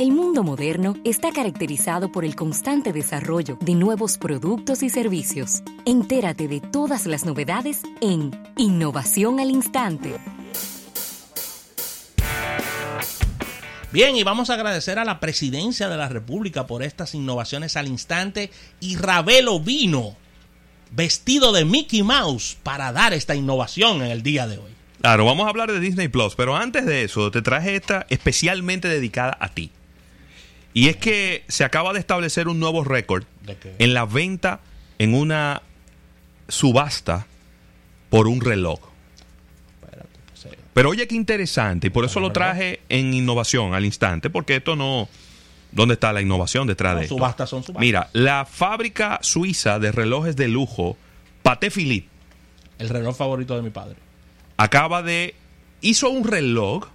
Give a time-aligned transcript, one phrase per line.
[0.00, 5.62] El mundo moderno está caracterizado por el constante desarrollo de nuevos productos y servicios.
[5.84, 10.16] Entérate de todas las novedades en Innovación al Instante.
[13.92, 17.86] Bien, y vamos a agradecer a la presidencia de la República por estas innovaciones al
[17.86, 18.50] instante.
[18.80, 20.16] Y Ravelo vino
[20.92, 24.70] vestido de Mickey Mouse para dar esta innovación en el día de hoy.
[25.02, 28.88] Claro, vamos a hablar de Disney Plus, pero antes de eso, te traje esta especialmente
[28.88, 29.70] dedicada a ti.
[30.72, 33.24] Y es que se acaba de establecer un nuevo récord
[33.78, 34.60] en la venta
[34.98, 35.62] en una
[36.48, 37.26] subasta
[38.08, 38.78] por un reloj.
[39.80, 44.56] Pues, Pero oye qué interesante, y por eso lo traje en innovación al instante, porque
[44.56, 45.08] esto no...
[45.72, 47.14] ¿Dónde está la innovación detrás de esto?
[47.14, 47.80] Subastas son subastas.
[47.80, 50.96] Mira, la fábrica suiza de relojes de lujo,
[51.44, 52.08] Patek Philippe,
[52.78, 53.94] El reloj favorito de mi padre.
[54.56, 55.36] acaba de...
[55.80, 56.88] hizo un reloj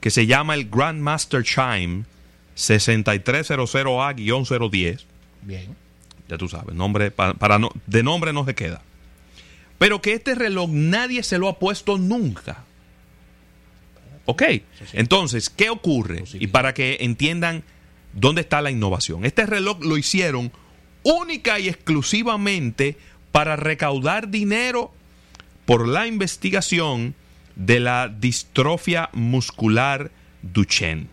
[0.00, 2.04] que se llama el Grandmaster Chime
[2.56, 5.04] 6300A-010.
[5.42, 5.76] Bien.
[6.28, 8.82] Ya tú sabes, nombre, para, para no, de nombre no se queda.
[9.78, 12.64] Pero que este reloj nadie se lo ha puesto nunca.
[14.24, 14.42] Ok,
[14.92, 16.24] entonces, ¿qué ocurre?
[16.34, 17.62] Y para que entiendan
[18.12, 19.24] dónde está la innovación.
[19.24, 20.50] Este reloj lo hicieron
[21.04, 22.96] única y exclusivamente
[23.30, 24.92] para recaudar dinero
[25.64, 27.14] por la investigación
[27.54, 30.10] de la distrofia muscular
[30.42, 31.06] Duchenne.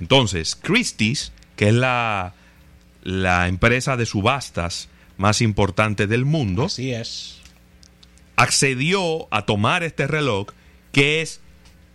[0.00, 2.34] Entonces, Christie's, que es la,
[3.02, 7.40] la empresa de subastas más importante del mundo, Así es.
[8.36, 10.48] accedió a tomar este reloj,
[10.92, 11.40] que es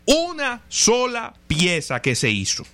[0.06, 2.66] una sola pieza que se hizo.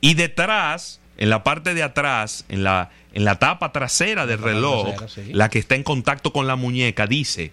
[0.00, 4.94] Y detrás, en la parte de atrás, en la, en la tapa trasera del reloj,
[4.94, 5.32] trasera, sí.
[5.32, 7.50] la que está en contacto con la muñeca, dice,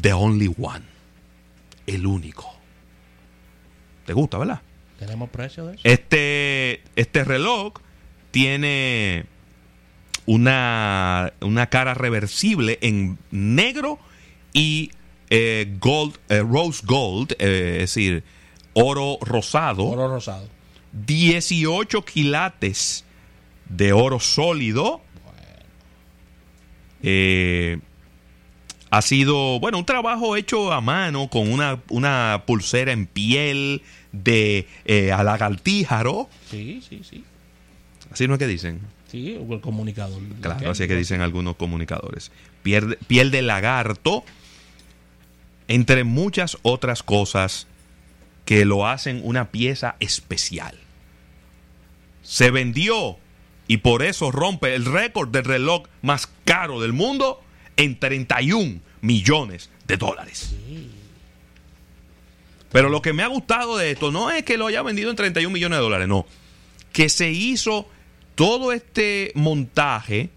[0.00, 0.84] The Only One,
[1.88, 2.54] el único.
[4.06, 4.60] ¿Te gusta, verdad?
[5.04, 5.80] ¿Tenemos precio de eso?
[5.82, 7.72] Este, este reloj
[8.30, 9.26] tiene
[10.26, 13.98] una, una cara reversible en negro
[14.52, 14.92] y
[15.28, 18.22] eh, gold, eh, rose gold, eh, es decir,
[18.74, 19.86] oro rosado.
[19.86, 20.48] Oro rosado.
[20.92, 23.04] 18 quilates
[23.68, 25.00] de oro sólido.
[27.02, 27.80] Eh,
[28.92, 33.80] ha sido, bueno, un trabajo hecho a mano con una, una pulsera en piel
[34.12, 35.10] de eh.
[36.50, 37.24] Sí, sí, sí.
[38.10, 38.80] Así no es que dicen.
[39.10, 40.20] Sí, el comunicador.
[40.42, 42.32] Claro, así es que dicen algunos comunicadores.
[42.62, 44.24] Piel, piel de lagarto,
[45.68, 47.68] entre muchas otras cosas
[48.44, 50.76] que lo hacen una pieza especial.
[52.22, 53.16] Se vendió
[53.68, 57.42] y por eso rompe el récord del reloj más caro del mundo
[57.76, 60.54] en 31 millones de dólares.
[62.70, 65.16] Pero lo que me ha gustado de esto no es que lo haya vendido en
[65.16, 66.26] 31 millones de dólares, no.
[66.92, 67.88] Que se hizo
[68.34, 70.30] todo este montaje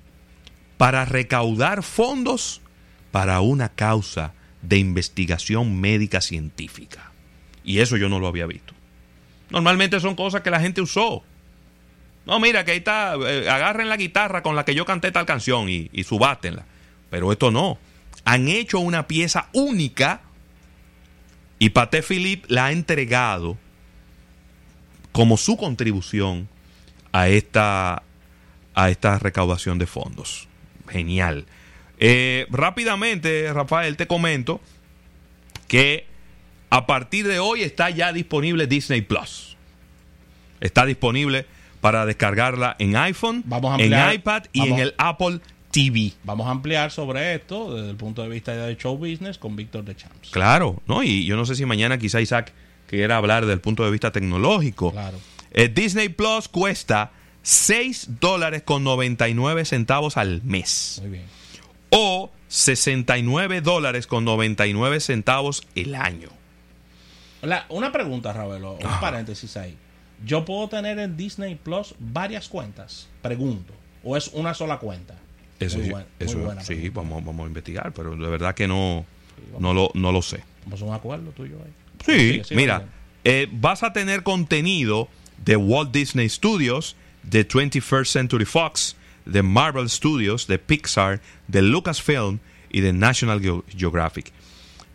[0.78, 2.62] para recaudar fondos
[3.12, 7.12] para una causa de investigación médica científica.
[7.64, 8.74] Y eso yo no lo había visto.
[9.50, 11.24] Normalmente son cosas que la gente usó.
[12.26, 15.26] No, mira, que ahí está, eh, agarren la guitarra con la que yo canté tal
[15.26, 16.66] canción y, y subástenla.
[17.16, 17.78] Pero esto no.
[18.26, 20.20] Han hecho una pieza única
[21.60, 23.58] y Paté Philippe la ha entregado
[25.14, 26.50] como su contribución
[27.14, 28.04] a esta,
[28.74, 30.50] a esta recaudación de fondos.
[30.90, 31.46] Genial.
[32.00, 34.60] Eh, rápidamente, Rafael, te comento
[35.70, 36.06] que
[36.70, 39.56] a partir de hoy está ya disponible Disney Plus.
[40.60, 41.46] Está disponible
[41.80, 45.40] para descargarla en iPhone, Vamos a en iPad y vamos- en el Apple
[45.76, 46.14] TV.
[46.24, 49.84] Vamos a ampliar sobre esto desde el punto de vista de show business con Víctor
[49.84, 50.30] de Champs.
[50.30, 51.04] Claro, ¿no?
[51.04, 52.54] Y yo no sé si mañana quizá Isaac
[52.88, 54.92] quiera hablar desde el punto de vista tecnológico.
[54.94, 55.18] Claro.
[55.52, 61.00] Eh, Disney Plus cuesta 6 dólares con 99 centavos al mes.
[61.02, 61.26] Muy bien.
[61.90, 66.30] O 69 dólares con 99 centavos el año.
[67.42, 69.00] La- una pregunta, Ravelo, un Ah.
[69.02, 69.78] paréntesis ahí.
[70.26, 73.10] ¿Yo puedo tener en Disney Plus varias cuentas?
[73.22, 73.74] Pregunto.
[74.04, 75.16] ¿O es una sola cuenta?
[75.60, 77.02] Eso, muy sí, buena, muy eso buena sí, pregunta.
[77.02, 79.06] vamos, vamos a investigar, pero de verdad que no,
[79.60, 80.44] no, lo, no lo sé.
[80.66, 81.72] Vamos a un acuerdo tuyo ahí.
[82.06, 82.88] Sí, sigue mira,
[83.24, 85.08] eh, vas a tener contenido
[85.44, 92.40] de Walt Disney Studios, de 21st Century Fox, de Marvel Studios, de Pixar, de Lucasfilm
[92.70, 94.32] y de National Geo- Geographic.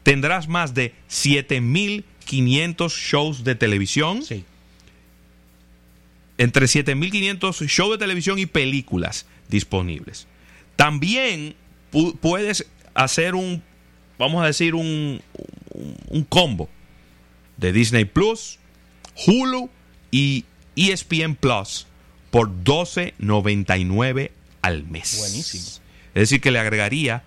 [0.03, 4.45] Tendrás más de 7.500 shows de televisión, Sí.
[6.39, 10.27] entre 7.500 shows de televisión y películas disponibles.
[10.81, 11.55] También
[11.93, 13.63] pu- puedes hacer un,
[14.19, 15.21] vamos a decir, un,
[15.75, 16.71] un, un combo
[17.59, 18.59] de Disney Plus,
[19.27, 19.69] Hulu
[20.11, 20.47] y
[20.77, 21.87] ESPN Plus
[22.31, 24.31] por 12.99
[24.63, 25.19] al mes.
[25.19, 25.65] Buenísimo.
[26.15, 27.25] Es decir, que le agregaría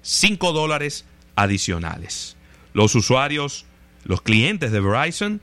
[0.00, 1.04] 5 dólares
[1.36, 2.36] adicionales.
[2.72, 3.66] Los usuarios,
[4.04, 5.42] los clientes de Verizon,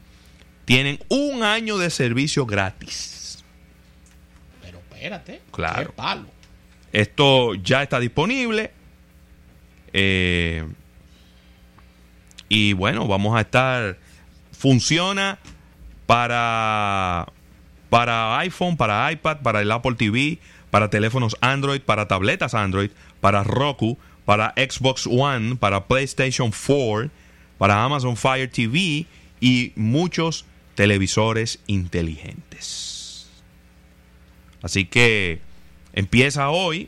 [0.65, 3.43] tienen un año de servicio gratis.
[4.63, 5.41] Pero espérate.
[5.51, 5.91] Claro.
[5.91, 6.25] qué palo.
[6.91, 8.71] Esto ya está disponible.
[9.93, 10.65] Eh,
[12.49, 13.97] y bueno, vamos a estar.
[14.51, 15.39] Funciona
[16.05, 17.25] para,
[17.89, 20.37] para iPhone, para iPad, para el Apple TV,
[20.69, 22.91] para teléfonos Android, para tabletas Android,
[23.21, 27.09] para Roku, para Xbox One, para PlayStation 4,
[27.57, 29.05] para Amazon Fire TV
[29.39, 30.45] y muchos
[30.75, 33.29] televisores inteligentes.
[34.61, 35.41] Así que
[35.93, 36.87] empieza hoy,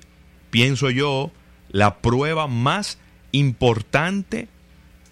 [0.49, 1.31] pienso yo,
[1.69, 2.97] la prueba más
[3.31, 4.47] importante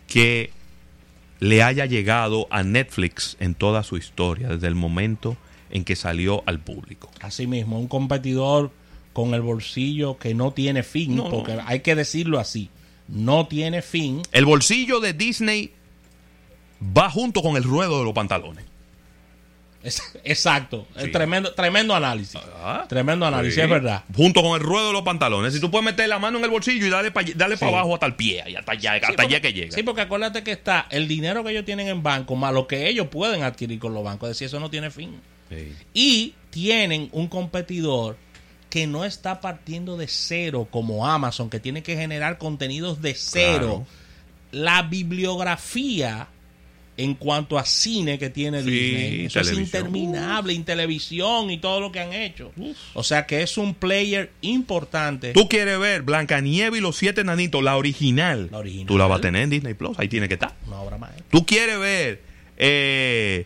[0.08, 0.52] que
[1.40, 5.38] le haya llegado a Netflix en toda su historia, desde el momento
[5.72, 7.10] en que salió al público.
[7.22, 8.72] Asimismo, un competidor
[9.14, 11.30] con el bolsillo que no tiene fin, No, no.
[11.30, 12.70] porque hay que decirlo así,
[13.08, 14.22] no tiene fin.
[14.32, 15.74] El bolsillo de Disney
[16.82, 18.66] va junto con el ruedo de los pantalones.
[20.24, 21.12] Exacto, Sí.
[21.12, 22.40] Tremendo, tremendo análisis.
[22.64, 23.62] Ah, tremendo análisis, Sí.
[23.62, 24.04] es verdad.
[24.16, 25.54] Junto con el ruedo de los pantalones.
[25.54, 27.62] Si tú puedes meter la mano en el bolsillo y darle para darle Sí.
[27.66, 29.72] para abajo hasta el pie, y hasta allá, hasta porque- allá que llega.
[29.76, 32.88] Sí, porque acuérdate que está el dinero que ellos tienen en banco más lo que
[32.88, 34.30] ellos pueden adquirir con los bancos.
[34.30, 35.20] Es decir, eso no tiene fin.
[35.94, 38.18] Y tienen un competidor
[38.70, 43.86] que no está partiendo de cero como Amazon, que tiene que generar contenidos de cero.
[43.86, 43.86] Claro.
[44.52, 46.28] La bibliografía
[47.04, 51.80] en cuanto a cine que tiene Sí, Disney, eso es interminable, en televisión y todo
[51.80, 52.52] lo que han hecho.
[52.94, 55.34] O sea que es un player importante.
[55.34, 58.50] Tú quieres ver Blancanieves y los siete nanitos, la original.
[58.52, 58.88] La original.
[58.88, 60.54] Tú la vas a tener en Disney Plus, ahí tiene que estar.
[60.68, 61.26] Una obra maestra.
[61.32, 62.22] Tú quieres ver
[62.58, 63.46] eh,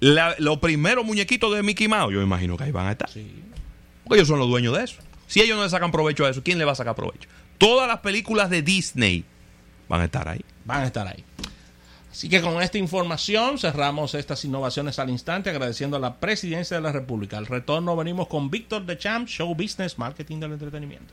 [0.00, 3.10] la- los primeros muñequitos de Mickey Mouse, yo imagino que ahí van a estar.
[3.10, 3.26] Sí.
[4.04, 4.96] Porque ellos son los dueños de eso.
[5.26, 7.28] Si ellos no le sacan provecho a eso, ¿quién le va a sacar provecho?
[7.58, 9.24] Todas las películas de Disney
[9.88, 10.40] van a estar ahí.
[10.64, 11.24] van a estar ahí.
[12.16, 16.82] Así que con esta información cerramos estas innovaciones al instante, agradeciendo a la presidencia de
[16.82, 17.36] la República.
[17.36, 21.12] Al retorno venimos con Víctor de Champ, Show Business, Marketing del Entretenimiento.